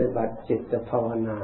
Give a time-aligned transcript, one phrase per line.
[0.00, 1.38] ฏิบัติจิตภาวนา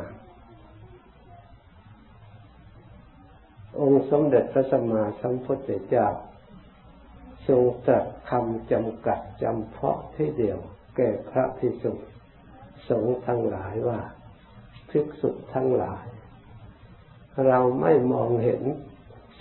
[3.81, 6.06] องค์สมเด็จพระสัมมาสัมพุทธเจ้า
[7.46, 10.58] ทรงตรัสคำจำกัดจำเพาะที่เดียว
[10.96, 11.92] แก่พระภิกษุ
[12.88, 14.00] สงฆ์ทั้งหลายว่า
[14.91, 16.07] ภิกษุทั้งหลาย
[17.46, 18.62] เราไม่มองเห็น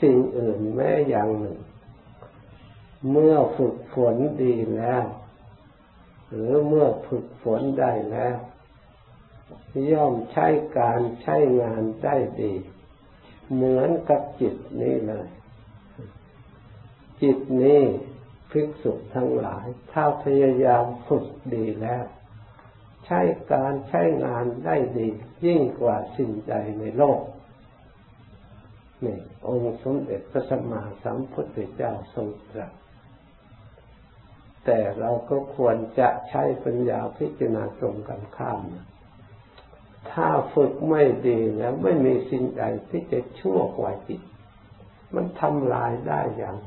[0.02, 1.58] สิ่งอื่นแม้อย่างหนึ่ง
[3.12, 5.06] เมื่อฝึกฝนดีแล้ว
[6.30, 8.38] หรือเมื่อฝึกฝนได้แล้ว
[9.92, 10.48] ย่อมใช้
[10.80, 12.54] การใช้งานได้ดี
[13.54, 15.28] เหมือนกับจิตนี้เลย
[17.22, 17.82] จิตนี้
[18.52, 22.06] ภิกษุทั้งหลาย ถ้าพยายามฝึกดีแล้ว
[23.06, 23.20] ใช้
[23.54, 25.10] การใช้งานได้ดี
[25.46, 27.22] ยิ่งกว่าสิ่งใดในโลก
[29.06, 32.72] นี่องค์สมเด็จพระสัมมาสัมพุทธเจ้าทรงตรัส
[34.66, 38.60] แต่เราก็ควรจะใช้ปัญญาพิจารณาตรงกันข้าม
[40.16, 44.22] ถ้าฝึกไม่ดีแล้วไม่มีสิ่งใดที่จะชั่วกว่าจิต
[45.16, 46.58] มันทำลายได้อย่าง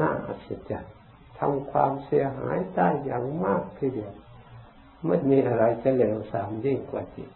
[0.00, 0.94] น่าอัศจรรย์
[1.38, 4.14] ทำความเสียหายได้อย่างมากทีเดียว
[5.06, 7.30] ไม่มีอะไรจะเลวสามยิ่งกว่าจิต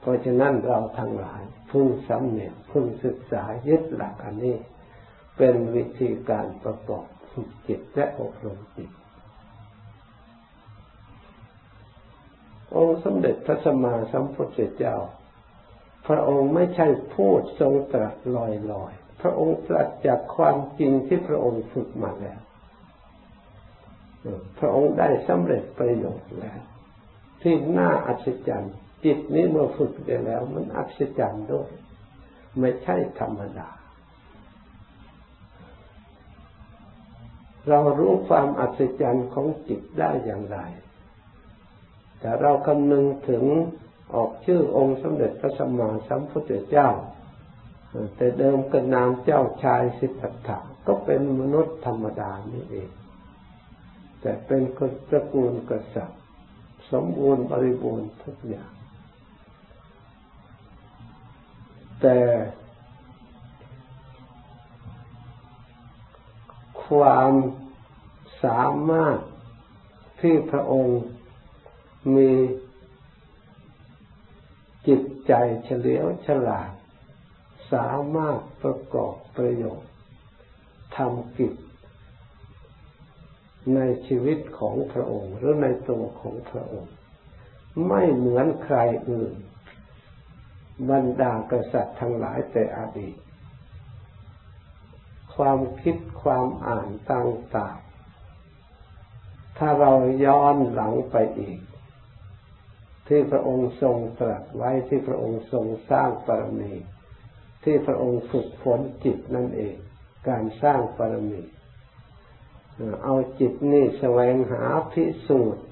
[0.00, 4.56] เพราะฉะนั้นเราทั้งหลายพึ่งสำเนียกพึ่งศึกษายึดหลักอันนี้
[5.36, 7.06] เป็นวิธีการประกอบ
[7.66, 8.90] จิตและอบรมจิต
[12.76, 14.96] องค์สมเด็จพระสัมมาสัมพุทธเจ้า
[16.08, 22.40] พระองค์ไม่ใช่พูดทรงตรัสลอยลอยพระองค์ตรัสจากความจริงที่พระองค์ฝึกมาแล้ว
[24.58, 26.60] พระองค์ได้สำเร็จประโยชน์แล้ว
[27.42, 31.70] ที่น่าอัศจรรย์ จิตนี้เมื่อฝึกได้แล้ว มันอัศจรรย์ด้วย
[32.60, 33.68] ไม่ใช่ธรรมดา
[37.68, 40.58] เรารู้ความอัศจรรย์ของจิตได้อย่างไร
[42.20, 43.44] แต่เราคำนึงถึง
[44.14, 46.88] ออกชื่อองค์สมเด็จพระสัมมาสัมพุทธเจ้า
[48.16, 52.90] แต่เดิมกันนามเจ้าชายสิทธัตถะก็เป็นมนุษย์ธรรมดานี่เอง
[54.20, 56.20] แต่เป็นคนตระกูลกษัตริย์
[56.90, 58.72] สมบูรณ์บริบูรณ์ทุกอย่าง
[62.02, 62.20] แต่
[66.84, 67.32] ความ
[68.44, 69.18] สามารถ
[70.20, 71.00] ที่พระองค์
[72.14, 72.32] มี
[74.86, 75.32] จิตใจ
[75.64, 76.70] เฉลียวฉลาด
[77.72, 79.92] สามารถประกอบประโยชน์
[80.96, 81.54] ทำกิจ
[83.74, 86.94] ในชีวิตของพระองค์ หรือในตัวของพระองค์
[87.88, 88.76] ไม่เหมือนใคร
[89.10, 89.34] อื่น
[90.90, 93.16] บรรดากษัตริย์ทั้งหลายแต่อดีต
[95.34, 99.92] ความคิดความอ่านต่างๆถ้าเรา
[100.24, 101.58] ย้อนหลังไปอีก
[103.08, 106.72] ที่พระองค์ทรงตรัสไว้ที่พระองค์ทรงสร้างปรมี
[107.64, 109.76] ที่พระองค์ฝึกฝนจิตนั่นเอง
[110.28, 111.42] การสร้างปรมี
[113.04, 115.64] เอาจิตนี่แสวงหาพิสูจน์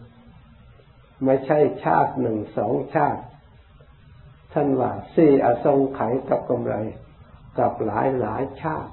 [1.25, 3.23] ไม่ใช่ชาติหนึ่งสองชาติ
[4.53, 6.75] ท่านว่าสี่อสงไขยกับกำไร
[7.59, 8.93] กับหลายหลายชาติ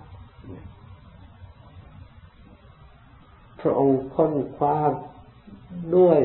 [3.62, 4.78] พระองค์ค้นคว้า
[5.96, 6.20] ด้วย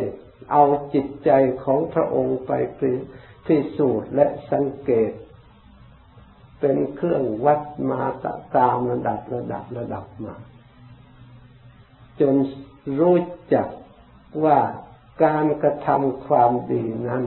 [0.51, 0.63] เอา
[0.95, 1.31] จิตใจ
[1.65, 2.53] ของพระองค์ไป
[3.47, 5.13] พิสูจน์และสังเกต
[6.61, 7.61] เป็นเครื่องวัด
[7.91, 8.03] มา
[8.57, 10.35] ตามระดับระดับระดับมา
[12.21, 12.35] จน
[13.01, 13.19] รู้
[13.55, 13.69] จัก
[14.45, 14.59] ว่า
[15.25, 17.25] การกระทำความดีนั้น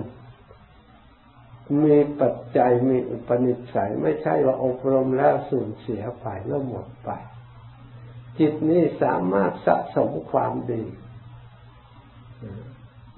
[1.84, 7.10] มีปัจจัยมีอุปนิสัยไม่ใช่ว่าอบรมแล้วสูญเสียไปแล้วหมดไป
[8.40, 10.84] จิตนี้สามารถสะสมความดี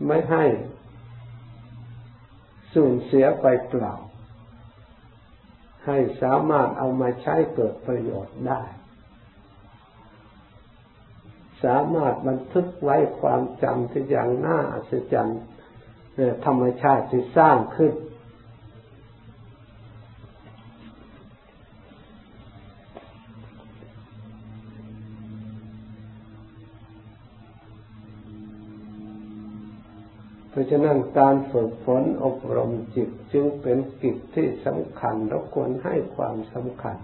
[0.08, 0.46] ไม่ให้
[2.74, 3.94] สูญเสียไปเปล่า
[5.86, 8.62] ให้สามารถเอามาใช้เกิดประโยชน์ได้
[11.64, 15.42] สามารถบันทึกไว้ความจำที่อย่างน่าอัศจรรย์
[16.46, 17.94] ธรรมชาติที่สร้างขึ้น
[30.54, 36.98] เพราะฉะนั้นการฝึกฝนอบรมจิตจึงเป็นกิจที่สำคัญเราควรให้ความสำคัญ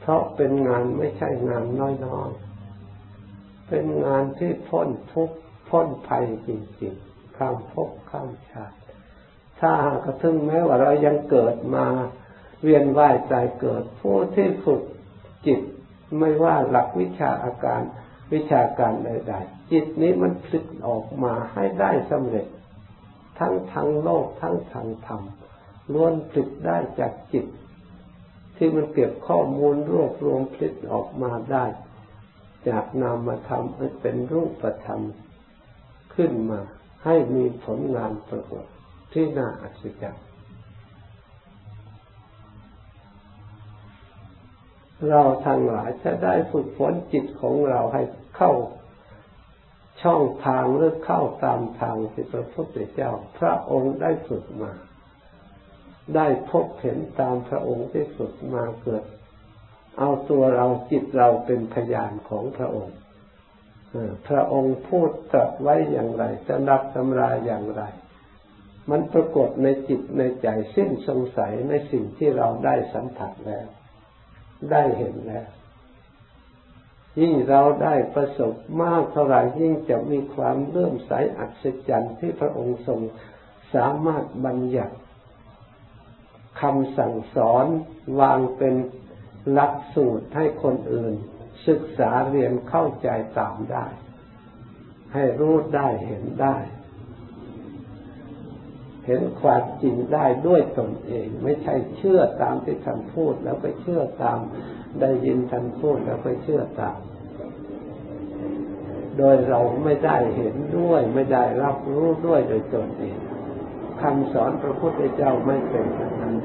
[0.00, 1.64] เพราะเป็นงานไม่ใช่งาน
[2.04, 5.36] น้อยๆ เป็นงานที่พ้นทุกข์
[5.68, 6.48] พ้นภัยจ
[6.80, 8.76] ริงๆ ข้ามภพข้ามชาติ
[9.60, 11.86] ถ้าหากถึงแม้ว่าเรายังเกิดมา
[12.62, 14.82] เวียนว่ายใจเกิด ผู้ที่ฝึก
[15.46, 15.60] จิต
[16.18, 17.82] ไม่ว่าหลักวิชาอาการ
[18.32, 22.46] วิชาการใดๆจิตนี้มันพลิกออกมาให้ได้สำเร็จ
[23.38, 25.22] ทั้งทางโลกทั้งทางธรรม
[25.92, 27.46] ล้วนพลิกได้จากจิต
[28.56, 31.64] ที่มันเก็บข้อมูลรวบรวมพลิกออกมาได้
[32.68, 33.64] จากนามธรรม
[34.00, 35.02] เป็นรูปธรรม
[36.14, 36.60] ขึ้นมา
[37.04, 38.64] ให้มีผลงานปรากฏ
[39.12, 40.27] ที่น่าอัศจรรย์
[45.10, 48.02] เราทั้งหลายจะได้ฝึกฝนจิตของเราให้
[48.36, 48.52] เข้า
[50.02, 54.72] ช่องทางหรือเข้าตามทางที่พระพุทธเจ้า พระองค์ได้ฝึกมา
[56.16, 59.04] ได้พบเห็นตามพระองค์ที่ฝึกมาเกิด
[59.98, 62.96] เอาตัวเราจิตเราเป็นพยานของพระองค์
[64.28, 67.82] พระองค์พูดตรัสไว้อย่างไรจะนับตำราอย่างไร
[68.90, 73.66] มันปรากฏในจิตในใจสิ้นสงสัยในสิ่งที่เราได้สัมผัสแล้ว
[74.70, 75.48] ได้เห็นแล้ว
[77.20, 83.00] ยิ่งเราได้ประสบมากเท่าไหร่ยิ่งจะมีความเลื่อมใสอัศจรรย์ที่พระองค์ทรง
[83.74, 84.96] สามารถบัญญัติ
[86.60, 87.66] คำสั่งสอน
[88.20, 88.74] วางเป็น
[89.52, 91.14] หลักสูตรให้คนอื่น
[91.68, 93.08] ศึกษาเรียนเข้าใจ
[93.38, 93.86] ตามได้
[95.14, 96.56] ให้รู้ได้เห็นได้
[99.08, 104.38] เห็นความจริงได้ด้วยตนเอง ไม่ใช่เชื่อตามที่ท่านพูด แล้วไปเชื่อตาม
[105.00, 106.98] ได้ยินท่านพูดแล้วไปเชื่อตาม
[109.18, 113.18] โดยเราไม่ได้เห็นด้วย ไม่ได้รับรู้ด้วยโดยตนเอง
[114.00, 116.36] คำสอนพระพุทธเจ้าไม่เป็นแบบนั้น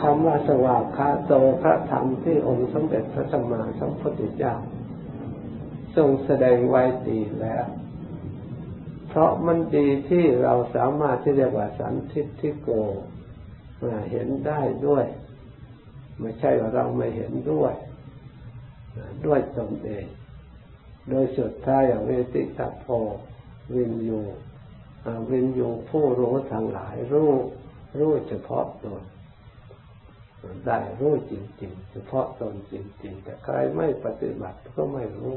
[0.00, 1.32] คำว่าสวากขาโต
[1.62, 4.54] พระธรรมที่องค์สมเด็จพระสัมมาสัมพุทธเจ้า
[5.96, 7.66] ทรงแสดงไว้ดีแล้ว
[9.14, 12.68] เพราะมันดีที่เราสามารถที่เรียกว่าสันทิฏฐิโก
[14.10, 15.04] เห็นได้ด้วย
[16.20, 17.74] ไม่ใช่ว่าเราไม่เห็นด้วย
[19.26, 20.06] ด้วยตนเอง
[21.08, 22.86] โดยสุดท้ายเวติตาโพ
[23.74, 24.20] วินยู
[25.30, 27.32] วินยูผู้รู้ทางหลาย รู้
[27.98, 29.02] รู้เฉพาะตน
[30.66, 35.34] ได้รู้จริง ๆ เฉพาะตนจริง ๆ แต่ใครไม่ปฏิบัติก็ไม่รู้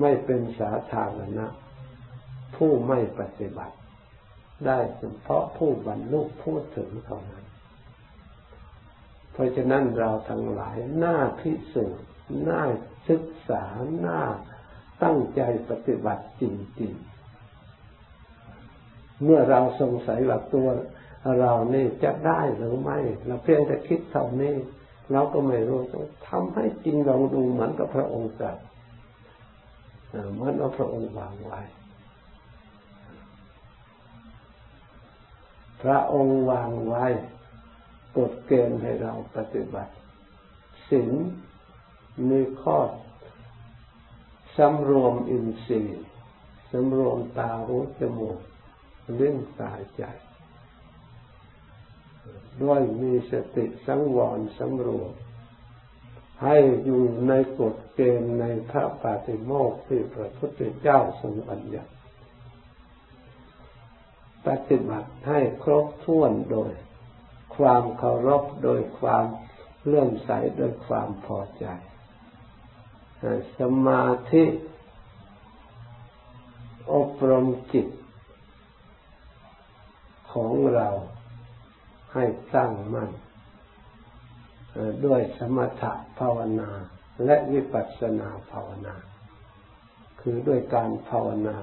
[0.00, 1.46] ไม่เป็นสาธารณะ
[2.56, 3.76] ผู้ไม่ปฏิบัติ
[4.66, 7.44] ได้เฉพาะผู้บรรลุผู้ถึงเท่านั้น
[9.32, 12.06] เพราะฉะนั้นเราทั้งหลายหน้าพิสูจน์
[12.42, 12.62] หน้า
[13.08, 13.64] ศึกษา
[14.00, 14.20] หน้า
[15.02, 16.44] ตั้งใจปฏิบัติจ
[16.80, 20.68] ริงๆ เมื่อเราสงสัยว่าตัว
[21.40, 24.54] เรานี่จะได้หรือไม่เราเพียงแต่คิดเท่านี้
[25.12, 28.58] เราก็ไม่รู้ต้องทำให้จริงลองดูเหมือนกับพระองค์ตรัส
[30.32, 31.60] เหมือนว่าพระองค์วางไว้
[35.82, 37.06] พระองค์วางไว้
[38.16, 39.92] กฎเกณฑ์ให้เราปฏิบัติ
[40.88, 41.12] ศีล
[42.28, 42.78] มีข้อ
[44.56, 46.06] สำรวมอินทรีย์
[46.70, 48.38] สำรวมตาหูจมูก
[49.20, 50.02] ลิ้นกายใจ
[52.62, 55.12] ด้วยมีสติสังวรสำรวม
[56.42, 61.91] ให้อยู่ในกฎเกณฑ์ในพระปฏิโมกข์ที่พระพุทธเจ้าทรงบัญญัติ
[64.46, 66.72] ปฏิบัติให้ครบถ้วนโดย
[67.56, 69.24] ความเคารพโดยความ
[69.84, 71.64] เลื่อมใสโดยความพอใจ
[73.58, 74.44] สมาธิ
[76.94, 77.88] อบรมจิต
[80.32, 80.88] ของเรา
[82.14, 82.24] ให้
[82.54, 83.10] ตั้งมั่น
[85.04, 86.70] ด้วยสมถะภาวนา
[87.24, 88.94] และวิปัสสนาภาวนา
[90.20, 91.56] คือด้วยการภาวนา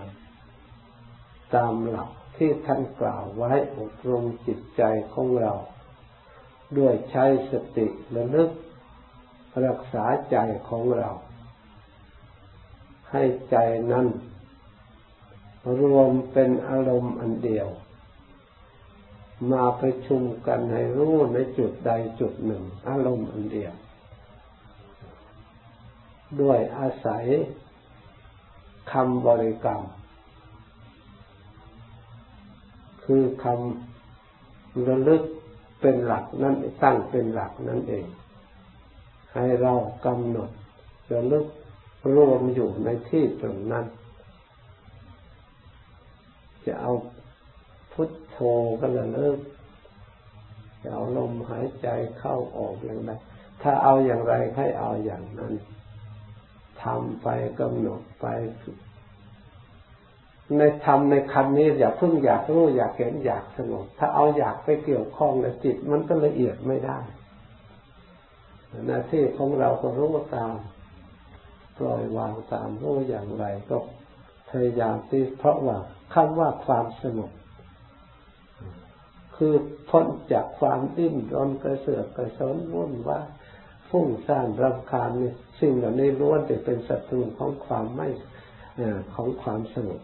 [1.56, 5.53] ตามหลัก ที่ท่านกล่าวไว้อบรมจิตใจของเรา
[6.77, 8.50] ด้วยใช้สติระลึก
[9.65, 10.38] รักษาใจ
[10.69, 11.10] ของเรา
[13.12, 13.58] ให้ใจ
[13.91, 14.08] นั้น
[15.79, 17.67] รวมเป็นอารมณ์อันเดียว
[19.51, 23.74] มาประชุมกันให้รู้ในจุดใดจุดหนึ่ง อารมณ์อันเดียว
[26.41, 27.25] ด้วยอาศัย
[28.91, 29.84] คำบริกรรม
[33.12, 35.24] คือคำระลึก
[35.82, 38.06] เป็นหลักนั่นตั้งเป็นหลักนั่นเอง
[39.34, 39.74] ให้เรา
[40.06, 40.50] กำหนด
[41.13, 41.46] ระลึก
[42.16, 43.86] รวมอยู่ในที่ตรงนั้น
[46.66, 46.92] จะเอา
[47.94, 48.38] พุทโธ
[48.80, 49.38] ก็ระลึก
[50.82, 51.88] จะเอาลมหายใจ
[52.20, 53.12] เข้าออกอย่างไร
[53.62, 55.54] ถ้าเอาอย่างไรให้เอาอย่างนั้น
[56.84, 57.28] ทำไป
[57.60, 58.25] กำหนดไป
[60.58, 67.00] ในธรรมในคำนี้อย่าเพิ่งอยากรู้อยากเห็นอยากสงบถ้าเอาอยากไปเกี่ยวข้องในจิตมันก็ละเอียดไม่ได้
[68.86, 70.53] หน้าที่ของเราก็รู้ตาม
[71.77, 73.77] ปล่อยวางตามรู้อย่างไรก็
[74.50, 75.77] พยายามที่เพราะว่า
[76.13, 77.32] คำว่าความสงบ
[79.36, 79.53] คือ
[79.89, 83.25] พ้นจากความดิ้นรนกระเสือกกระสนวุ่นวาย
[83.89, 88.08] ฟุ้งซ่านรำคาญนี่สิ่งเหล่านี้ล้วนแต่เป็นศัตรูของความไม่
[89.15, 90.01] ของความสงบ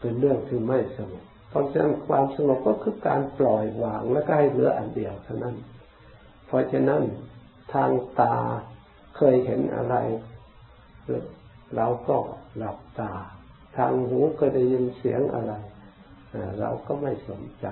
[0.00, 5.56] เป็นเรื่องที่ไม่สงบเพราะฉะนั้นความสงบก็คือการปล่อยวางและก็ให้เหลืออันเดียวเท่านั้น
[6.46, 7.02] เพราะฉะนั้น
[7.74, 8.36] ทางตา
[9.16, 9.96] เคยเห็นอะไร
[11.76, 12.16] เราก็
[12.56, 13.12] หลับตา
[13.76, 15.54] ทางหูก็ได้ยินเสียงอะไร
[16.60, 17.66] เราก็ไม่สนใจ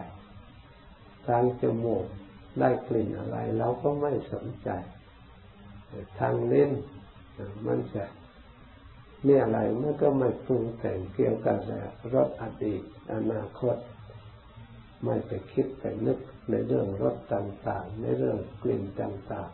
[1.29, 2.05] ทางจมูก
[2.61, 4.71] ได้กลิ่นอะไร เราก็ไม่สนใจ
[6.21, 6.71] ทางเล่น
[7.67, 8.05] มันจะ
[9.27, 11.59] นี่อะไรมันก็ไม่ปรุงแต่งเกี่ยวกับ
[12.15, 13.77] รสอดีตอนาคต
[15.05, 16.19] ไม่ไปคิดไปนึก
[16.51, 19.51] ในเรื่องรสต่างๆ ในเรื่องกลิ่นต่าง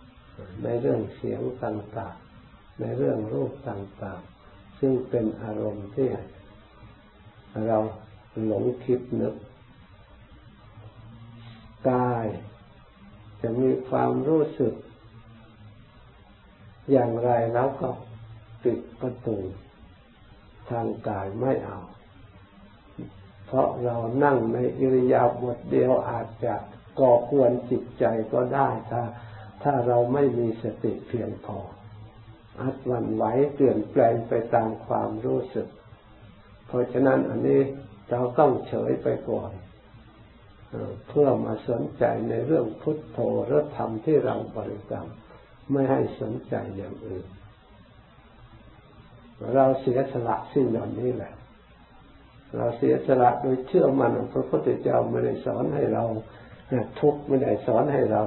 [0.00, 6.08] ๆ ในเรื่องเสียงต่างๆ ในเรื่องรูปต่างๆ ซึ่งเป็นอารมณ์ที่
[7.66, 7.78] เรา
[8.46, 9.34] หลงคิดนึก
[11.90, 12.26] กาย
[13.40, 14.74] จะมีความรู้สึก
[16.90, 17.88] อย่างไรแล้วก็
[18.62, 19.38] ปิดประตู
[20.70, 21.80] ทางกายไม่เอา
[23.46, 26.54] เพราะเรานั่งในอิริยาบถเดียวอาจจะ
[27.00, 29.02] ก่อควรจิตใจก็ได้ถ้า
[29.62, 31.58] ถ้าเราไม่มีสติเพียงพอ
[32.60, 33.24] อาจวันไหว
[33.54, 35.68] เปลี่ยนแปลงไปตามความรู้สึก
[36.66, 37.60] เพราะฉะนั้นอันนี้
[38.10, 39.50] เราต้องเฉยไปก่อน
[41.08, 43.18] เพื่อมาสนใจในเรื่องพุทโธ
[43.50, 45.08] รือธรรมที่เราบริกรรม
[45.72, 47.26] ไม่ให้สนใจอย่างอื่น
[49.54, 51.32] เราเสียสละสิ่งเหล่านี้แหละ
[52.56, 56.04] เราเสียสละโดยเชื่อมันพระพุทธเจ้าไม่ได้สอนให้เรา
[57.00, 58.22] ทุกข์ไม่ได้สอนให้เรา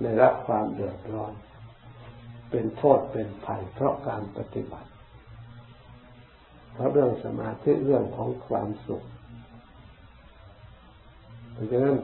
[0.00, 1.32] ในรับความเดือดร้อน
[2.50, 4.90] เป็นโทษเป็นภัยเพราะการปฏิบัติ
[6.72, 9.04] เพราะเรื่องสมาธิเรื่องของความสุข
[11.52, 11.96] เพราะฉะนั้น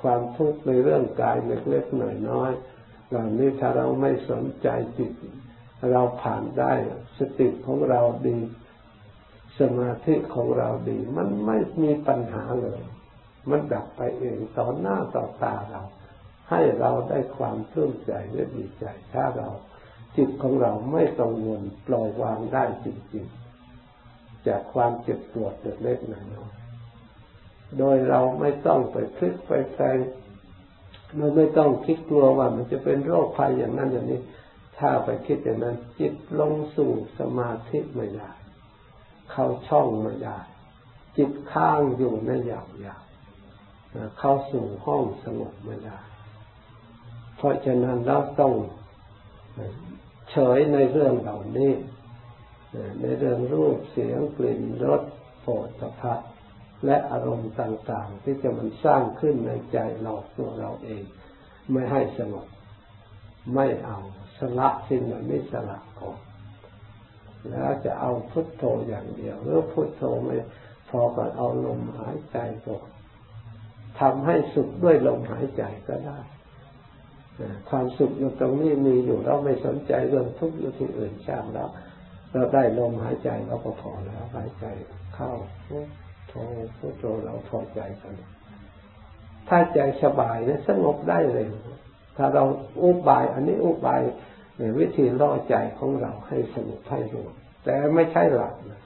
[0.00, 2.50] ความทุกข์ในเรื่องกายเล็กๆหน่อยน้อย
[3.08, 5.12] เหล่านี้ถ้าเราไม่สนใจจิต
[5.92, 6.72] เราผ่านได้
[7.18, 8.38] สติของเราดี
[9.58, 12.80] สมาธิของเราดี มันไม่มีปัญหาเลย
[13.50, 15.82] มันดับไปเองต่อหน้าต่อตาเรา
[16.50, 19.48] ให้เราได้ความปลื้มใจและดีใจถ้าเรา
[20.16, 29.98] จิตของเราไม่ต้องวนปล่อยวางได้จริงๆ จากความเจ็บปวดเล็กๆน้อยๆโดยเราไม่ต้องไปพลิกไปแปลง
[31.18, 34.20] มันไม่ต้องคิดกลัวว่ามันจะเป็นโรคภัยอย่างนั้นอย่างนี้
[34.78, 38.30] ถ้าไปคิดอย่างนั้น จิตลงสู่สมาธิไม่ได้
[39.30, 40.38] เข้าช่องไม่ได้
[41.16, 42.96] จิตค้างอยู่ในอย่างยา
[44.18, 45.98] เข้าสู่ห้องสงบไม่ได้
[47.36, 48.54] เพราะฉะนั้นเราต้อง
[50.30, 51.72] เฉยในเรื่องเหล่านี้
[53.00, 55.02] ในเรื่องรูปเสียงกลิ่นรส
[55.40, 55.46] โผ
[55.80, 56.14] ฏฐะ
[56.86, 61.02] และอารมณ์ต่าง ๆ ที่จะมันสร้างขึ้นในใจเราตัวเราเอง
[61.72, 62.46] ไม่ให้สงบ
[63.54, 63.98] ไม่เอา
[64.38, 66.18] สละสิ่งเหล่านี้สละออก
[67.50, 70.36] แล้วจะเอาพุทโธอย่างเดียวหรือพุทโธไม่
[70.90, 72.88] พอก็เอาลมหายใจก่อน
[74.00, 76.18] ทำให้สุขด้วยลมหายใจก็ได้
[77.70, 81.68] ความสุขอยู่ตรงนี้มีอยู่เราไม่สนใจเรื่องทุกข์อยู่ที่อื่นช่างแล้ว
[82.32, 84.66] เราได้ลมหายใจเราก็พอแล้วหายใจ
[85.14, 85.30] เข้า
[85.66, 85.86] พุท
[86.28, 86.34] โธ
[86.78, 88.14] พุทโธเราพอใจกัน
[89.48, 91.46] ถ้าใจสบายเนี่ยสงบได้เลย
[92.16, 92.44] ถ้าเรา
[92.82, 94.00] อุบาย อันนี้อุบาย
[94.78, 97.32] วิธีล่อใจของเราให้สงบให้รวม
[97.64, 98.82] แต่ไม่ใช่หลักนะ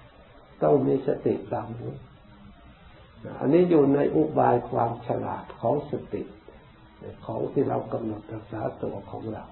[0.62, 1.94] ต้องมีสติตามรู้
[3.40, 6.22] อันนี้อยู่ในอุบายความฉลาดของสติ
[7.24, 9.44] ของที่เรากำหนดรักษาตัวของเรา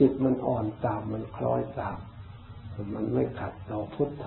[0.00, 1.98] จิตมันอ่อนตามมันคล้อยตาม
[2.94, 4.26] มันไม่ขัดต่อพุทโธ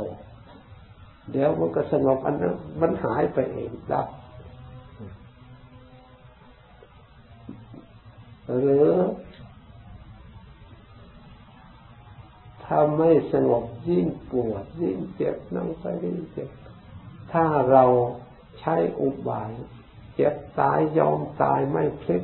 [1.31, 4.07] เดี๋ยวมันก็สงบอันนั้นมันหายไปเองดับ
[8.49, 8.89] หรือ
[12.63, 16.49] ถ้าไม่สงบยิ่งปวดยิ่งเจ็บนั่งไปยิ่งเจ็บ
[17.31, 17.85] ถ้าเรา
[18.59, 19.51] ใช้อุบาย
[20.15, 22.23] เจ็บตายยอมตายไม่พลิก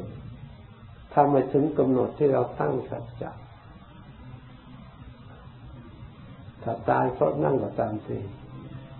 [1.13, 3.31] ถ้าไม่ถึงกำหนดที่เราตั้งสัจจะ
[6.63, 8.17] ถ้าตายเพราะนั่งก็ตามที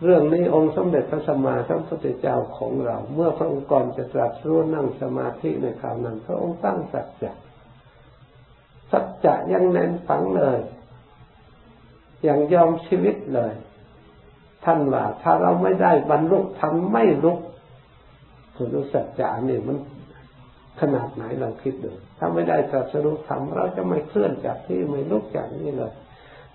[0.04, 7.32] เรื่องนี้องค์สมเด็จพระสัมมาสัมพุทธเจ้าของเรา เมื่อพระองค์ก่อนจะตรัสรู้นั่งสมาธิในคราวนั้น พระองค์ตั้งสัจจะ
[8.92, 10.60] สัจจะยังแน่นฝังเลย
[12.27, 13.54] ย่างยอมชีวิตเลย
[14.66, 17.39] ท่านว่าถ้าเราไม่ได้บรรลุทำไม่ลุก
[18.56, 19.77] คุณรู้สัจจะนี่มัน
[20.82, 25.94] ขนาดไหนเราคิดดูถ้าไม่ได้ตรัสรู้ธรรมเราจะไม่เคลื่อนจากที่ไม่ลุกจากนี้เลย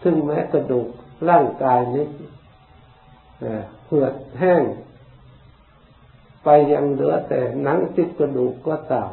[0.02, 0.88] ซึ่งแม้กระดูก
[1.28, 2.06] ร่างกายนี้
[3.86, 4.62] เหือดแห้ง
[6.44, 9.12] ไปยังเหลือแต่หนังติดกระดูกก็ตาม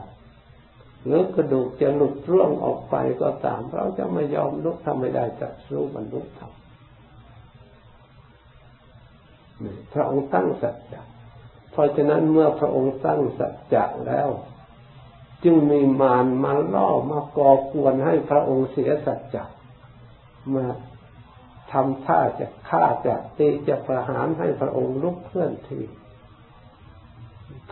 [1.06, 6.52] หรือกระดูกจะหลุดร่วงออกไปก็ตาม เราจะไม่ยอมลุกทำไม่ได้จัดรู้บรรลุธรรม
[9.94, 11.02] พระองค์ตั้งสัจจะ
[11.72, 14.30] เพราะฉะนั้นเมื่อพระองค์ตั้งสัจจะแล้ว
[15.44, 19.44] จึงมีมารมาล่อมาก่อกวนให้พระองค์เสียสัจจะ
[20.56, 20.66] มา
[21.72, 25.80] ทำท่าจะฆ่าจะตีจะประหารให้พระองค์ลุกเคลื่อนที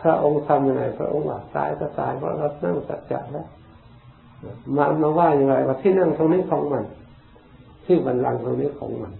[0.00, 3.46] พระองค์ทำยังไงพระองค์ว่าตายก็ตายเพราะเรานั่งสัจจะแล้ว
[4.76, 6.84] มันมาว่ายังไงว่าที่นั่งตรงนี้ของมัน
[7.84, 9.12] ที่บันลังตรงนี้ของมัน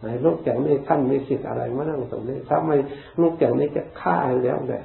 [0.00, 2.76] ไหนลูกอย่างนี้ท่านมีสิทธิ์อะไรมานั่งตรงนี้ถ้าไม่
[3.20, 4.84] ลูกอย่างนี้จะฆ่าแล้วแหละ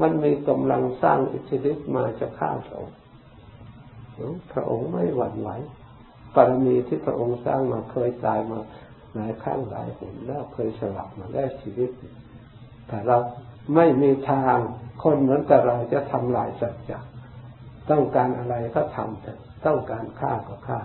[0.00, 2.96] มันมีกำลังสร้างอิทธิฤทธิ์มาจะฆ่าพระองค์
[4.52, 5.50] พระองค์ไม่หวั่นไหว
[6.34, 8.58] ปรมีที่พระองค์สร้างมาเคยตายมา
[9.14, 11.90] หลายครั้งหลายหนแล้วเคยสลับมาได้ชีวิต
[12.88, 13.16] แต่เรา
[13.74, 14.56] ไม่มีทาง
[15.02, 16.98] คนเหมือนกับเราจะทำลายสัจจะ
[17.90, 19.32] ต้องการอะไรก็ทำแต่
[19.66, 20.80] ต้องการฆ่าก็ฆ่า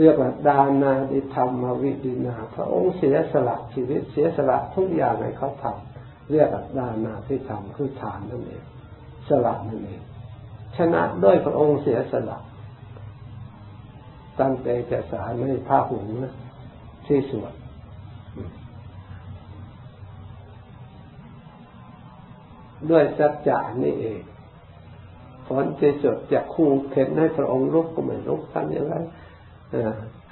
[0.00, 8.64] เรียกว่าดานาดิธรรมวิดินา พระองค์เสียสละชีวิตเสียสละทุกอย่างให้เขาทำเรียกว่าดานาที่ทำคือฐานนั่นเอง
[9.28, 10.02] สละนั่นเอง
[10.76, 12.38] ชนะด้วยพระองค์เสียสละ
[14.40, 16.34] ตั้งใจจะสารให้าหลงนะ
[17.06, 17.52] ที่สวด
[22.90, 24.20] ด้วยสัจจะนี่เอง
[25.48, 28.94] ผลที่สุดจะคู่เข็นให้พระองค์ลุกก็ไม่ลุกทำอย่างไร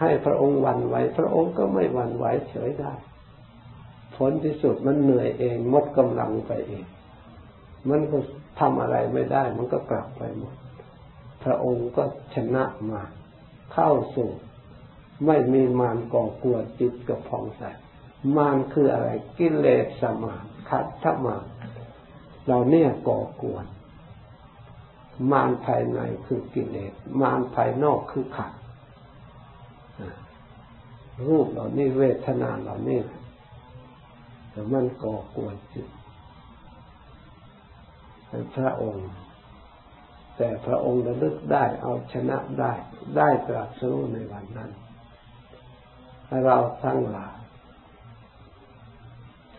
[0.00, 2.92] ให้พระองค์วันไหว พระองค์ก็ไม่วันไหวเฉยได้
[4.16, 6.84] ผลที่สุดมันเหนื่อยเองหมดกำลังไปเอง
[7.90, 8.18] มันก็
[8.61, 10.54] ทำอะไรไม่ได้ มันก็กลับไปหมด
[11.44, 12.02] พระองค์ก็
[12.34, 13.02] ชนะมา
[13.73, 14.30] เข้าสู่
[15.26, 17.62] ไม่มีมารก่อกวนจิตกับพองใส
[18.37, 20.35] มารคืออะไรกิเลสสมา
[20.68, 21.37] คัตถมา
[22.46, 23.66] เราเนี่ยก่อกวน
[25.33, 28.53] มารภายในคือกิเลสมารภายนอกคือขัด
[31.29, 33.00] รูปเหล่านี้เวทนาเหล่านี้
[34.50, 35.88] แต่มันก่อกวนจิต
[38.57, 39.09] พระองค์
[40.37, 42.73] แต่พระองค์ระลึกได้เอาชนะได้
[43.16, 44.70] ได้ตรัสรู้ในวันนั้น
[46.44, 47.37] เราทั้งหลาย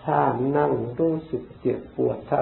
[0.04, 0.20] ถ้า
[0.58, 2.42] นั่งรู้สึกเจ็บปวดถ้า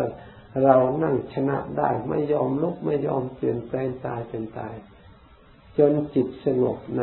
[0.64, 4.76] เรานั่งชนะได้ไม่ยอมลุกไม่ยอมเปลี่ยนแปลงตายเป็นตาย
[5.78, 7.02] จนจิตสงบใน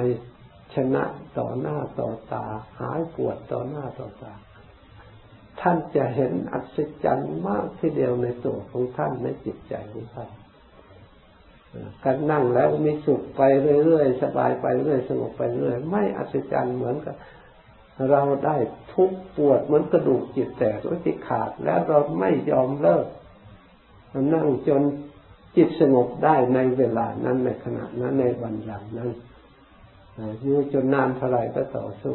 [0.75, 1.05] ชนะ
[1.39, 2.45] ต่อหน้าต่อตา
[2.81, 4.35] หายปวดต่อหน้าต่อตา
[5.61, 10.31] ท่านจะเห็นอัศจรรย์มากทีเดียวในตัวของท่านในจิตใจของท่าน
[12.05, 13.43] การนั่งแล้วมีสุขไป
[13.85, 17.17] เรื่อยๆสบายไปเรื่อยสงบไปเรื่อยไม่อัศจรรย์เหมือนกับ
[18.11, 18.57] เราได้
[18.93, 23.07] ทุกปวดเหมือนกระดูกจิตแตกหรือจิตขาดแล้วเราไม่ยอมเลิก
[24.35, 24.83] นั่งจน
[25.57, 29.11] จิตสงบได้ในเวลานั้นในขณะนั้นในวันหลังนั้น
[30.43, 32.15] อยู่จนนานเท่าไรก็ต่อสู้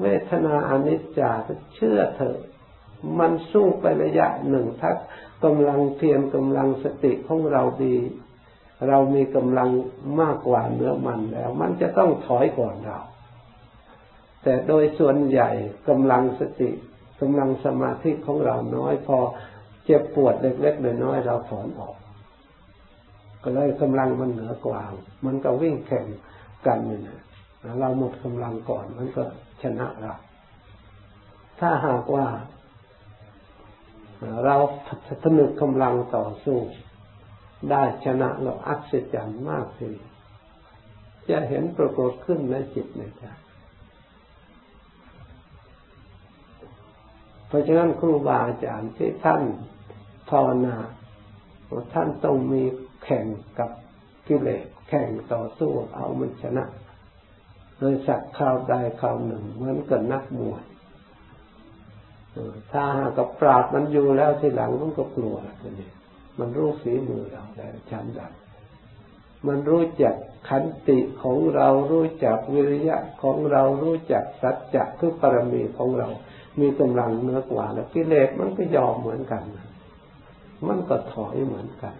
[0.00, 1.30] เวทนาอนิจจา
[1.74, 2.38] เชื่อเถอะ
[3.18, 4.96] มันสู้ไประยะหนึ่งทัก
[5.44, 7.96] กำลังเพียรกำลังสติของเราดี
[8.88, 9.68] เรามีกำลัง
[10.20, 12.98] มากกว่าเนื้อมันแล้ว มันจะต้องถอยก่อนเรา
[14.42, 15.50] แต่โดยส่วนใหญ่
[15.88, 16.70] กำลังสติ
[17.20, 19.18] กำลังสมาธิของเราน้อยพอ
[19.84, 21.96] เจ็บปวดเล็กๆน้อยๆเราถอนออก
[23.42, 24.82] ก็เลยกำลังมันเหนือกว่า
[25.24, 26.06] มันก็วิ่งแข่ง
[26.66, 27.20] กันนี่นะ
[27.80, 29.22] เราหมดกำลังก่อนมันก็
[29.62, 30.14] ชนะเรา
[31.60, 32.26] ถ้าหากว่า
[34.44, 34.56] เรา
[35.22, 36.58] ผนึกกำลังต่อสู้
[37.70, 39.88] ได้ชนะเราอัศจรรย์มากที
[41.28, 43.24] จะเห็นปรากฏขึ้นในจิตในใจ
[47.46, 49.42] เพราะฉะนั้นครูบาอาจารย์ที่ท่าน
[50.30, 50.76] ภาวนา
[51.94, 52.62] ท่านต้องมี
[53.04, 53.26] แข่ง
[53.58, 53.70] กับ
[54.26, 56.64] กิเลสแข่งต่อสู้เอามันชนะ
[57.78, 60.64] โดยสักคราวใดคราวหนึ่งเหมือนกับนักมวย
[62.72, 65.90] ถ้าหากับปราดมันอยู่แล้วทีหลังมันก็กลัวทีนี้
[66.38, 68.32] มันรู้ฝีมือเราแล้วชันดับ
[69.46, 70.14] มันรู้จัก
[70.48, 76.08] ขันติของเรารู้จักวิริยะของเรารู้จักสัจจะคือปรมีของเรา
[76.60, 79.42] มีกำลังเนื้อกว่า แล้วกิเลสมันก็ยอมเหมือนกัน
[80.68, 81.94] มันก็ถอยเหมือนกัน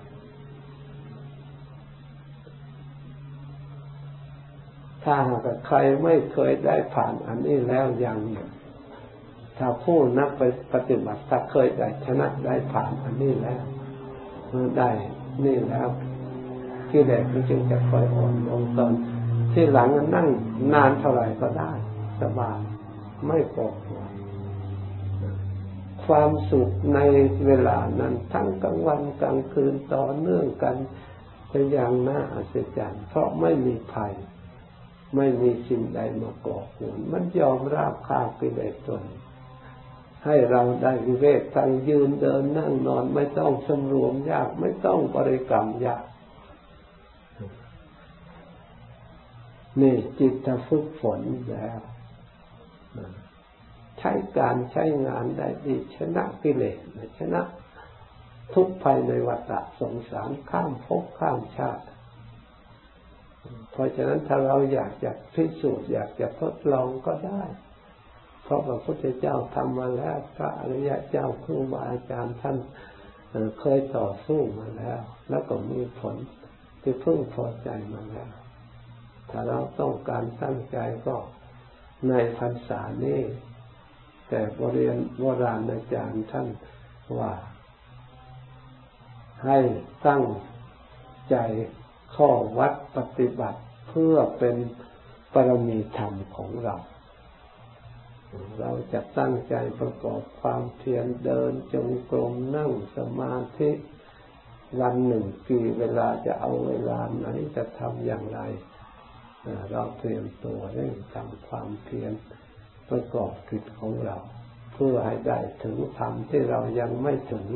[5.05, 8.49] ถ้าหากใครไม่เคยได้ผ่านอันนี้แล้วยังนี่ย
[9.59, 10.43] ถ้าผู้นักไป
[10.73, 13.63] ปฏิบัติถ้าเคยได้ชนะได้ผ่านอันนี้แล้ว
[14.79, 14.91] ได้
[15.45, 15.89] นี่แล้ว
[16.91, 18.93] กิเลสมันจึงจะค่อยอ่อนลงตอน
[19.53, 20.29] ที่หลังนั่ง
[20.73, 21.73] นานเท่าไหร่ก็ได้
[22.21, 22.59] สบาย
[23.27, 24.05] ไม่ปวดหัว
[26.05, 26.99] ความสุขใน
[27.47, 30.77] เวลานั้นทั้งกลางวันกลางคืนต่อเนื่องกัน
[31.51, 34.13] เป็นอย่างน่าอัศจรรย์เพราะไม่มีภัย
[35.17, 39.03] ไม่มีสิ่งใดมาก่อขุนมันยอมราบคาบกิเลสตน
[40.25, 46.05] ให้เราได้วิเวกทางยืนเดินนั่งนอนไม่ต้องสำรวมยาก ไม่ต้องบริกรรมยาก
[49.81, 51.81] นี่จิตฝึกฝนแล้ว
[53.99, 56.79] ใช้การใช้งานได้ดีชนะกิเลส
[57.19, 57.43] ชนะ
[58.55, 61.85] ทุกภัยในวัฏสงสารข้ามภพข้ามชาติ
[63.71, 67.43] เพราะฉะนั้นถ้าเราอยากจะพิสูจน์อยากจะทดลองก็ได้
[68.53, 72.57] ราะพระพุทธเจ้าทำมาแล้วพระอริยะเจ้าครูบาอาจารย์ท่าน
[73.61, 76.17] เคยต่อสู้มาแล้ว แล้วก็มีผล
[76.83, 78.31] ที่พึ่งพอใจมาแล้ว
[79.31, 81.17] ถ้าเราต้องการตั้งใจก็
[82.09, 83.21] ในพรรษานี้
[84.29, 86.49] แต่บริเวณโบราณอาจารย์ท่าน
[87.19, 87.33] ว่า
[89.45, 89.59] ให้
[90.07, 90.25] ตั้ง
[91.31, 91.37] ใจ
[92.17, 94.57] ข้อวัดปฏิบัติเพื่อเป็น
[95.35, 96.77] ปรมีธรรมของเรา
[98.61, 103.71] เราจะตั้งใจประกอบความเพียรเดินจงกรมนั่งสมาธิ
[104.81, 108.41] วันหนึ่งกี่เวลาจะเอาเวลาไหนจะทำอย่างไร
[109.71, 112.13] เราเตรียมตัวเร่งทำความเพียร
[112.89, 114.17] ประกอบกิจของเรา
[114.73, 117.49] เพื่อให้ได้ถึงธรรมที่เรายังไม่ถึง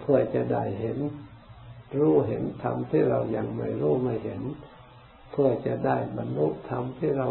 [0.00, 0.98] เพื่อจะได้เห็น
[1.98, 4.42] รู้เห็นธรรมที่เรายังไม่รู้ไม่เห็น
[5.30, 7.28] เพื่อจะได้บรรลุธรรมที่เรา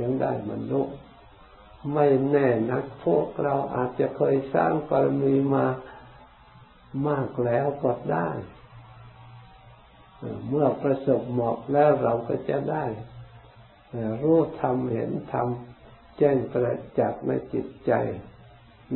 [0.00, 0.82] ยังได้บรรลุ
[1.94, 5.66] ไม่แน่นักพวกเราอาจจะเคยสร้างกรมีมา
[7.08, 8.28] มากแล้วก็ได้
[10.48, 12.84] เมื่อประสบเหมาะแล้วเราก็จะได้
[14.22, 15.48] รู้ธรรมเห็นธรรม
[16.18, 17.92] แจ้งประจักษ์ในจิตใจ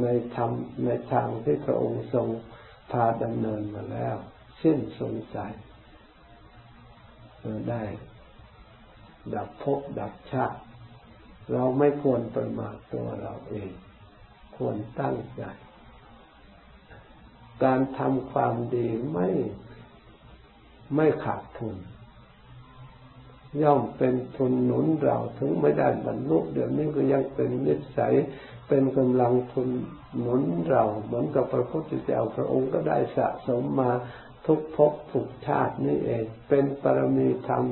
[0.02, 0.50] ในธรรม
[0.84, 2.28] ในทางที่พระองค์ทรง
[2.90, 4.16] พาดำเนินมาแล้ว
[4.62, 5.52] สิ้นสงสัย
[7.70, 7.82] ได้
[9.34, 10.60] ดับภพดับชาติ
[11.52, 13.72] เราไม่ควรประมาทตัวเราเอง
[14.56, 15.42] ควรตั้งใจ
[17.64, 19.28] การทำความดีไม่
[20.96, 21.76] ไม่ขาดทุน
[23.62, 28.14] ย่อมเป็นทุนหนุนเราถึงไม่ได้บรรลุเดี๋ยวนี้ก็ยังเป็นนิสัย
[28.68, 29.68] เป็นกำลังทุน
[30.20, 33.90] หนุนเรา เหมือนกับพระพุทธเจ้าพระองค์ก็ได้สะสมมา
[34.46, 37.64] ทุกภพทุกชาตินี่เอง เป็นปรมีธรรม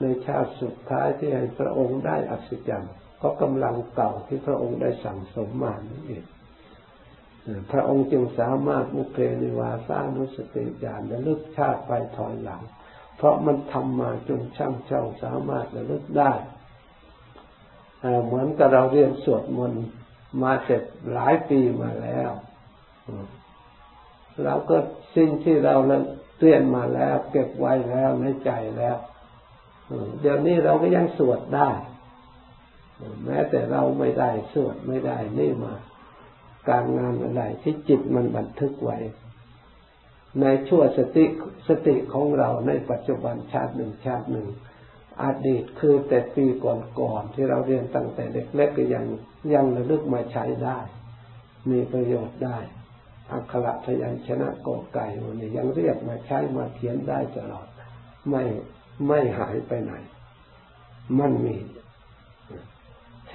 [0.00, 6.24] ในชาติสุดท้ายที่ให้พระองค์ได้อัศจรรย์ ก็กำลังเก่าที่พระองค์ได้สั่งสมมานี่เอง
[7.70, 12.62] พระองค์จึงสามารถมุเพนิวาสร้างนุสติญาณและลึกชาติไปถอยหลัง
[13.16, 16.32] เพราะมันทำมาจนช่างเจ้าสามารถระลึกได้
[18.24, 19.84] เหมือนกับเราเรียนสวดมนต์
[20.42, 20.82] มาเสร็จ
[21.12, 22.30] หลายปีมาแล้ว
[24.44, 24.76] เราก็
[25.16, 25.74] สิ่งที่เรา
[26.40, 28.96] เรียนมาแล้ว เก็บไว้แล้วในใจแล้ว
[30.20, 31.70] เดี๋ยวนี้เราก็ยังสวดได้
[33.26, 35.74] แม้แต่เราไม่ได้สวดไม่ได้นี่มา
[36.68, 38.98] การงานอะไรที่จิตมันบันทึกไว้
[40.40, 41.24] ในชั่วสติ
[41.68, 44.48] สติของเราในปัจจุบันชาติหนึ่งชาติหนึ่ง
[45.22, 49.04] อดีตคือแต่ปีก่อนๆที่เราเรียนตั้งแต่เล็กๆก็ยัง
[49.54, 50.78] ยังระลึกมาใช้ได้
[51.70, 52.58] มีประโยชน์ได้
[53.30, 57.66] อักขระพยัญชนะกอไก่วันนี้ยังเรียกมาใช้มาเขียนได้ตลอด
[58.30, 58.42] ไม่
[59.06, 59.92] ไม่หายไปไหน
[61.18, 61.56] มันมี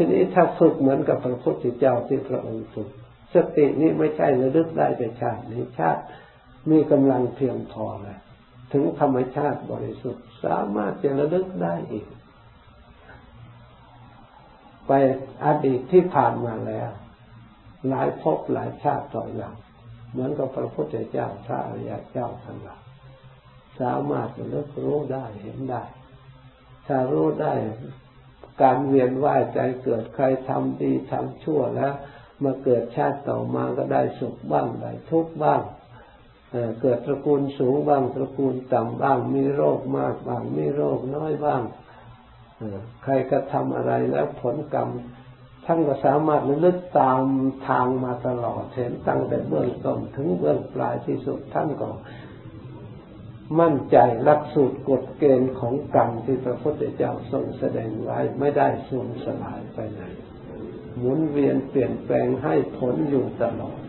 [0.01, 2.89] ทีนี้ถ้าฝึกเหมือนกับพระพุทธเจ้าที่พระองค์ฝึก
[3.33, 6.01] สตินี้ไม่ใช่ระลึกได้แต่ชาตินี้ชาติ
[6.69, 8.19] มีกำลังเพียงพอแล้ว
[8.73, 12.05] ถึงธรรมชาติบริสุทธิ์สามารถจะระลึกได้อีก
[14.87, 14.91] ไป
[15.45, 16.89] อดีตที่ผ่านมาแล้ว
[17.89, 19.55] หลายภพหลายชาติต่อหลัง
[20.11, 22.81] เหมือนกับพระพุทธเจ้าพระอริยเจ้าทั้งหลาย
[23.79, 25.83] สามารถระลึกรู้ได้เห็นได้
[26.87, 27.53] ถ้ารู้ได้
[28.61, 31.93] การเวียนว่ายใจเกิดใครทำดีทำชั่วแล้ว
[32.43, 35.61] มาเกิดชาติต่อมาก็ได้สุขบ้างได้ทุกข์บ้าง
[36.81, 41.61] เกิดตระกูลสูงบ้างตระกูลต่ำบ้างมีโรคมากบ้างมีโรคน้อยบ้าง
[43.03, 44.89] ใครกระทำอะไรแล้วผลกรรม
[45.65, 47.21] ท่านก็สามารถระลึกตาม
[47.67, 51.89] ทางมาตลอดเห็นตั้งแต่เบื้องต้นถึงเบื้องปลายที่สุดท่านก็
[53.59, 60.01] มั่นใจลักสูตรกฎเกณฑ์ของกรรมที่พระพุทธเจ้าทรงแสดงไว้ไม่ได้สูญสลายไปไหน
[60.97, 63.79] หมุนเวียนเปลี่ยนแปลงให้ผลอยู่ตลอด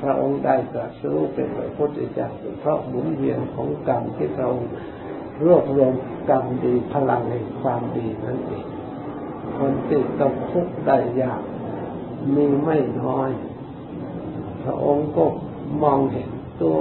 [0.00, 4.70] พระองค์ได้ตรัสรู้เป็นพระพุทธเจ้าเพราะหมุนเวียนของกรรมที่พระองค์
[5.44, 5.92] รวบรวม
[6.30, 8.66] กรรมดีพลังแห่งความดีนั่นเอง
[9.58, 11.42] คนที่ตกทุกข์ได้ยาก
[12.34, 13.30] มีไม่น้อย
[14.62, 15.24] พระองค์ก็
[15.82, 16.30] มองเห็น
[16.62, 16.76] ตัว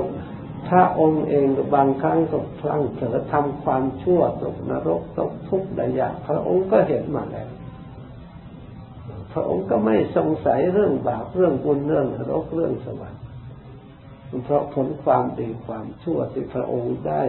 [0.70, 7.50] พระองค์เองบางครั้งก็พลั้งเผลอทำความชั่วตกนรกตกทุกข์ได้ยากพระองค์ก็เห็นมาแล้ว
[9.34, 13.22] พระองค์ก็ไม่สงสัยเรื่องบาปเรื่องบุญเรื่องนรกเรื่องสวรรค์
[14.46, 17.22] เพราะผลความดีความชั่วที่พระองค์ได้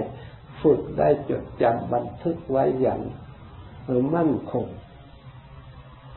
[0.62, 3.00] ฝึกได้จดจำบันทึกไว้อย่าง
[4.14, 4.66] มั่นคง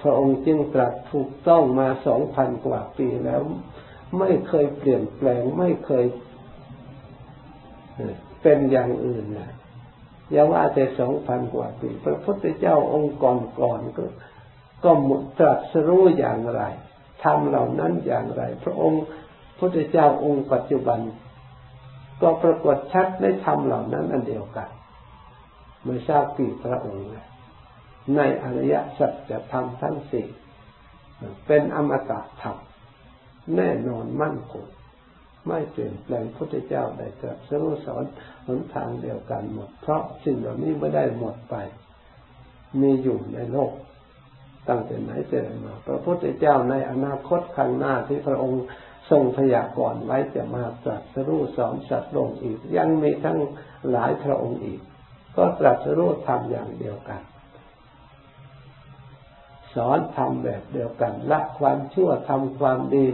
[0.01, 3.41] พระองค์จึงตรัสถูกต้องมาสองพันกว่าปีแล้ว
[4.19, 6.05] ไม่เคยเปลี่ยนแปลงไม่เคย
[8.41, 9.51] เป็นอย่างอื่นนะ
[10.31, 14.05] อย่าว่าแต่สองพันกว่าปีพระพุทธเจ้าองค์ก่อนก่อนก็
[14.83, 16.61] ก็มุตรัสรู้อย่างไร
[17.23, 19.03] ทำเหล่านั้นอย่างไร พระองค์
[19.59, 20.99] พุทธเจ้าองค์ปัจจุบัน
[22.21, 24.69] ก็ปรากฏชัดได้ทำเหล่านั้นอันเดียวกัน
[25.85, 27.05] ไม่ทราบกี่พระองค์
[28.15, 30.27] ในอริยสัจจะทำทั้งสี่
[31.47, 32.57] เป็นอมตะธรรม
[33.55, 34.65] แน่นอนมั่นคง
[35.47, 38.03] ไม่เปลี่ยนแปลงพุทธเจ้าได้ตรัสรู้สอน
[38.47, 41.55] หนทางเดียวกันหมด เพราะสิ่งเหล่านี้ไม่ได้หมดไป
[42.81, 43.73] มีอยู่ในโลก
[44.69, 48.63] ตั้งแต่ไหนแต่ไรมา พระพุทธเจ้าในอนาคตข้างหน้าที่พระองค์
[49.09, 53.39] ทรงพยากรณ์ไว้จะมาตรัสรู้สอนสัตว์โลกอีก ยังมีทั้ง
[53.89, 54.79] หลายพระองค์อีก
[55.35, 57.21] ก็ตรัสรู้ทำอย่างเดียวกัน
[59.75, 63.05] สอนทำแบบเดียวกันละความชั่วทำความดี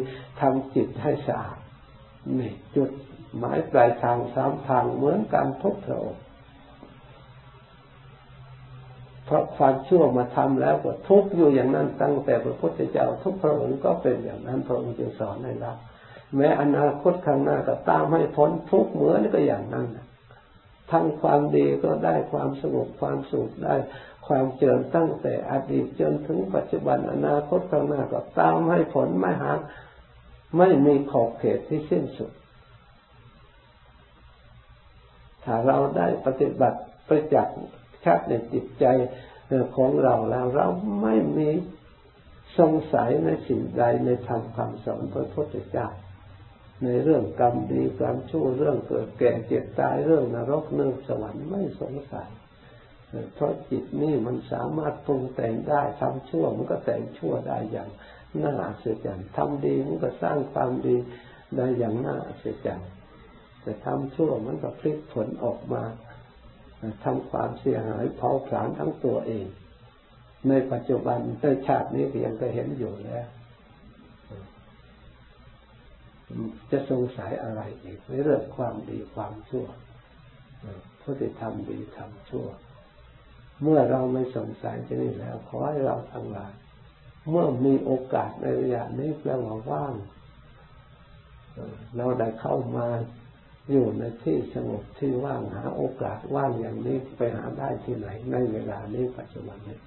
[0.42, 1.58] ทำจิตให้สะอาด
[2.40, 2.90] นี่จุด
[3.38, 6.24] หมายปลายทางสามทางเหมือนกันทุกพระองค์
[9.26, 15.74] เพราะความชั่วมาทำแล้วก็ทุกอยู่อย่างนั้นตั้งแต่พระพุทธเจ้าทุกพระองค์ก็เป็นอย่างนั้นพระองค์จึงสอนให้ละ
[16.36, 19.88] แม้อนาคตข้างหน้าก็ตามให้พ้นทุกเหมือนก็อย่างนั้น
[20.92, 23.76] ทั้งความดีก็ได้ความสงบความสุขได้
[24.28, 29.52] ความเจริญตั้งแต่อดีตจนถึงปัจจุบันอนาคตข้างหน้าก็ตามให้ผลไม่หา
[30.58, 32.32] ไม่มีขอบเขตที่สิ้นสุด
[35.44, 37.58] ถ้าเราได้ปฏิบัติประจักษ์
[38.06, 38.86] ชัดในจิตใจ
[39.78, 40.68] ของเราแล้วเรา
[41.02, 41.50] ไม่มี
[42.60, 45.88] สงสัยในสิ่งใดในธรรมคำสอนพระพุทธเจ้า
[46.84, 52.30] ในเรื่องกรรมดีกรรมชั่วเรื่องเกิดแก่เจ็บตายเรื่องนรกเรื่องสวรรค์ไม่สงสัย
[53.34, 57.90] เพราะจิตนี่มันสามารถปรุงแต่งได้ทำชั่วมันก็แต่งชั่วได้อย่าง
[58.44, 60.96] น่าอัศจรรย์ทำดีมันก็สร้างความดี
[61.56, 62.90] ได้อย่างน่าอัศจรรย์
[63.62, 65.84] แต่ทำชั่วมันก็พลิกผลออกมา
[67.04, 69.46] ทำความเสียหายเผาผลาญทั้งตัวเอง
[70.50, 73.28] ในปัจจุบันในชาตินี้เพียงก็เห็นอยู่แล้ว
[76.72, 79.68] จะสงสัยอะไรอีกในเรื่องความดีความชั่ว
[81.02, 82.48] ผู้ที่ทำดีทำชั่ว
[83.62, 86.52] เมื่อเราไม่สงสัยจะนี่แล้ว ขอให้เราทั้งหลาย
[87.30, 89.96] เมื่อมีโอกาสในระยะนี้แปลว่าว่าง
[91.96, 92.88] เราได้เข้ามา
[93.72, 99.80] อยู่ในที่สงบที่ว่างหาโอกาสว่างอย่างนี้ไปหาได้ที่ไหน ในเวลานี้ปัจจุบันนี้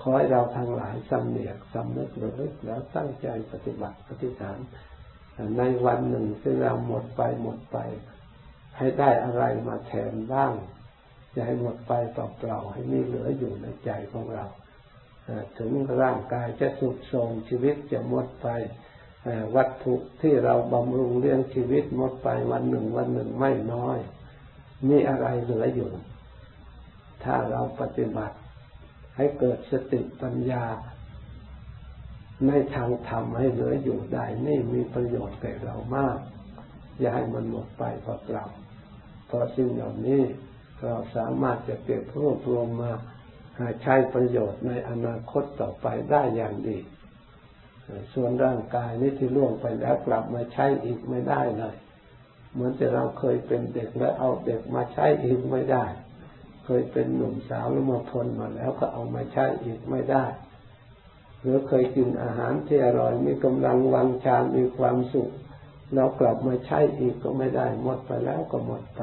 [0.00, 4.58] ขอให้เราทั้งหลายสำเนียกสำนึกระลึกแล้วตั้งใจปฏิบัติปฏิฐาน
[5.58, 7.78] ในวันหนึ่งที่เราหมดไปหมดไป
[8.76, 10.52] ให้ได้อะไรมาแทนบ้าง
[11.32, 14.46] อย่าให้หมดไปเปล่าๆให้มีเหลืออยู่ในใจของเรา
[15.58, 15.70] ถึง
[16.02, 18.48] ร่างกายจะสุดโทรมชีวิตจะหมดไป
[19.56, 23.98] วัตถุที่เราบำรุงเลี้ยงชีวิตหมดไปวันหนึ่งวันหนึ่งไม่น้อย
[24.88, 25.90] มีอะไรเหลืออยู่
[27.24, 28.36] ถ้าเราปฏิบัติ
[29.16, 30.64] ให้เกิดสติปัญญา
[32.46, 36.18] ในทางธรรมให้เหลืออยู่ได้นี่มีประโยชน์แก่เรามาก
[36.98, 38.46] อย่าให้มันหมดไปเปล่า
[39.26, 40.22] เพราะสิ่งเหล่านี้
[40.84, 42.92] เราสามารถจะเก็บรวบรวมมา
[43.82, 46.78] ใช้ประโยชน์ในอนาคตต่อไปได้อย่างดี
[48.14, 51.76] ส่วนร่างกายนี่ที่ล่วงไปแล้วกลับมาใช้อีกไม่ได้เลย
[52.52, 55.84] เหมือนจะเราเคยเป็นเด็กแล้วเอาเด็กมาใช้อีกไม่ได้
[56.64, 60.24] เคยเป็นหนุ่มสาวแล้วมาทนมาแล้วก็เอามาใช้อีกไม่ได้
[61.40, 65.30] หรือเคยกินอาหารที่อร่อยมีกำลังวังชามีความสุข
[65.94, 69.02] เรากลับมาใช้อีกก็ไม่ได้หมดไปแล้วก็หมดไป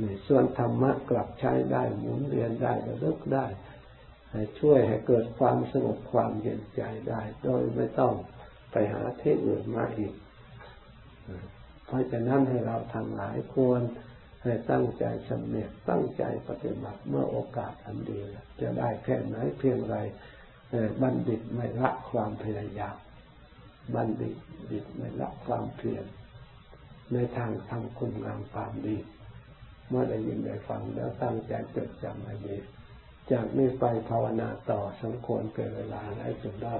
[0.00, 3.46] นี่ส่วนธรรมะกลับใช้ได้หมุนเวียนได้ระลึกได้
[4.32, 8.14] ให้ช่วยให้เกิดความสงบความเย็นใจได้ โดยไม่ต้อง
[8.72, 10.14] ไปหาที่อื่นมาอีก
[11.86, 13.82] เพราะฉะนั้นให้เราทั้งหลายควร
[14.42, 18.18] ให้ตั้งใจสำเนียกตั้งใจปฏิบัติเมื่อโอกาสอันดี
[18.60, 19.96] จะได้แค่ไหนเพียงไร
[21.02, 22.96] บัณฑิตไม่ละความพยายาม
[23.94, 24.34] บัณฑิต
[24.72, 26.04] ดิตไม่ละความเพียร
[27.12, 28.96] ในทางทำคุณงามความดี
[29.90, 32.56] เมื่อได้ยินได้ฟังแล้วตั้งใจจดจำให้ดี
[33.32, 36.76] จากนี้ไปภาวนาต่อสมควรเกิดเวลาและจุดได้